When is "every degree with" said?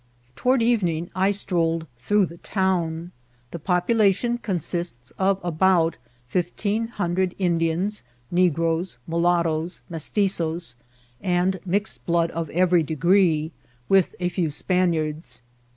12.49-14.15